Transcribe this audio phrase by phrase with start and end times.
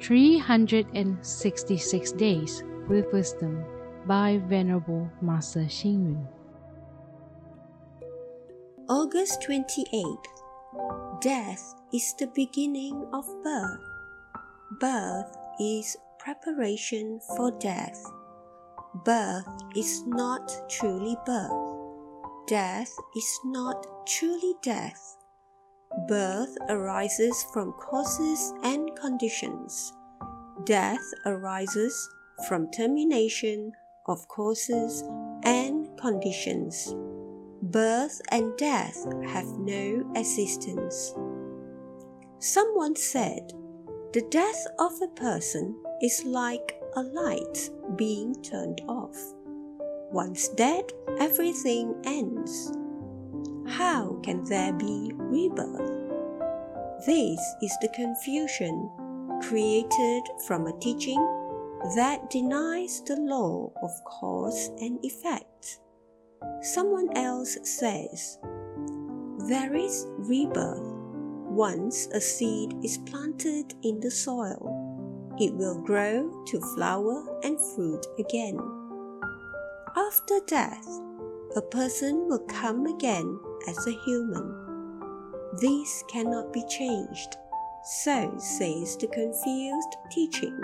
[0.00, 3.62] 366 Days with Wisdom
[4.06, 6.26] by Venerable Master Xing Yun.
[8.88, 10.24] August 28th.
[11.20, 13.78] Death is the beginning of birth.
[14.80, 18.02] Birth is preparation for death.
[19.04, 19.46] Birth
[19.76, 21.76] is not truly birth.
[22.48, 25.18] Death is not truly death.
[26.06, 29.92] Birth arises from causes and conditions.
[30.64, 32.08] Death arises
[32.46, 33.72] from termination
[34.06, 35.02] of causes
[35.42, 36.94] and conditions.
[37.62, 41.12] Birth and death have no existence.
[42.38, 43.52] Someone said,
[44.12, 49.18] The death of a person is like a light being turned off.
[50.12, 50.84] Once dead,
[51.18, 52.72] everything ends
[53.70, 55.90] how can there be rebirth?
[57.06, 58.90] This is the confusion
[59.42, 61.20] created from a teaching
[61.94, 65.80] that denies the law of cause and effect.
[66.62, 68.38] Someone else says,
[69.48, 70.96] There is rebirth.
[71.50, 78.06] Once a seed is planted in the soil, it will grow to flower and fruit
[78.18, 78.58] again.
[79.96, 80.86] After death,
[81.56, 84.54] a person will come again as a human.
[85.60, 87.36] This cannot be changed,
[87.82, 90.56] so says the confused teaching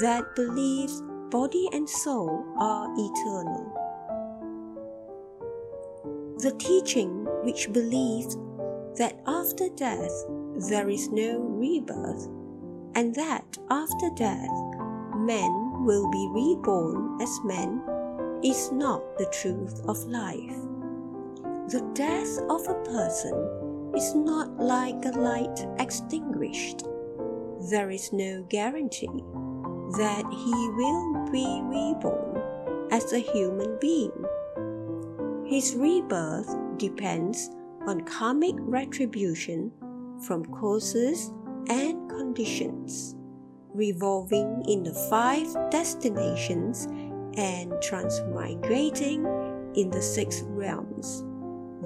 [0.00, 3.72] that believes body and soul are eternal.
[6.38, 8.36] The teaching which believes
[8.96, 10.12] that after death
[10.68, 12.26] there is no rebirth,
[12.96, 14.50] and that after death
[15.14, 17.80] men will be reborn as men
[18.42, 20.56] is not the truth of life.
[21.68, 26.84] The death of a person is not like a light extinguished.
[27.70, 29.24] There is no guarantee
[29.98, 32.42] that he will be reborn
[32.90, 34.24] as a human being.
[35.44, 37.50] His rebirth depends
[37.86, 39.72] on karmic retribution
[40.26, 41.32] from causes
[41.68, 43.16] and conditions,
[43.74, 46.86] revolving in the five destinations
[47.38, 49.24] and transmigrating
[49.76, 51.22] in the six realms.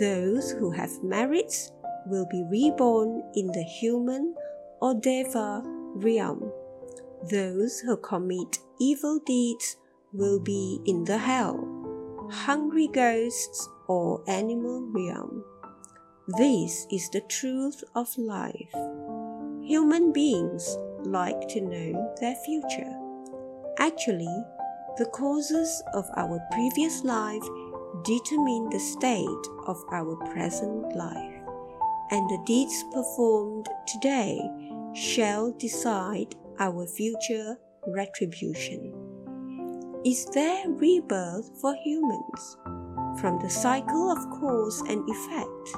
[0.00, 1.70] Those who have merits
[2.06, 4.34] will be reborn in the human
[4.80, 5.62] or deva
[5.94, 6.52] realm.
[7.30, 9.76] Those who commit evil deeds
[10.12, 11.56] will be in the hell,
[12.30, 15.44] hungry ghosts, or animal realm.
[16.38, 18.74] This is the truth of life.
[19.62, 22.92] Human beings like to know their future.
[23.78, 24.44] Actually,
[24.98, 27.42] the causes of our previous life
[28.02, 31.42] determine the state of our present life,
[32.10, 34.40] and the deeds performed today
[34.94, 37.58] shall decide our future
[37.88, 38.94] retribution.
[40.04, 42.56] Is there rebirth for humans?
[43.20, 45.76] From the cycle of cause and effect,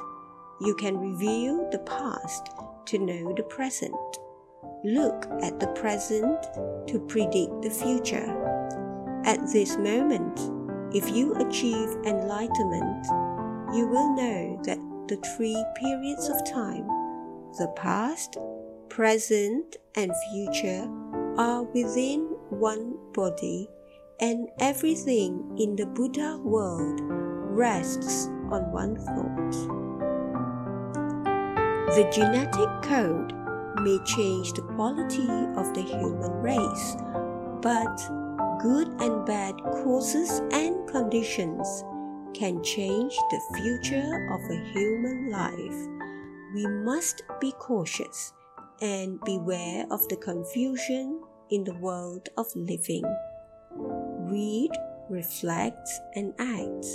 [0.61, 2.49] you can review the past
[2.85, 3.95] to know the present.
[4.85, 6.41] Look at the present
[6.87, 8.38] to predict the future.
[9.25, 10.39] At this moment,
[10.95, 13.05] if you achieve enlightenment,
[13.75, 16.87] you will know that the three periods of time,
[17.57, 18.37] the past,
[18.89, 20.89] present, and future,
[21.37, 23.69] are within one body,
[24.19, 29.51] and everything in the Buddha world rests on one thought.
[31.95, 33.33] The genetic code
[33.81, 36.95] may change the quality of the human race,
[37.61, 38.18] but
[38.59, 41.85] good and bad causes and conditions
[42.33, 45.87] can change the future of a human life.
[46.53, 48.33] We must be cautious
[48.81, 53.03] and beware of the confusion in the world of living.
[54.29, 54.71] Read,
[55.09, 56.85] reflect, and act.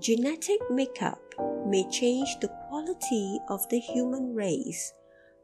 [0.00, 1.20] Genetic makeup
[1.66, 4.94] may change the quality of the human race,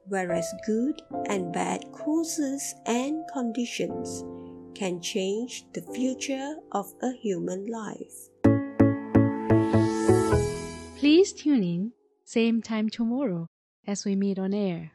[0.09, 4.25] whereas good and bad causes and conditions
[4.75, 8.29] can change the future of a human life.
[10.99, 11.93] Please tune in,
[12.25, 13.47] same time tomorrow
[13.87, 14.93] as we meet on air.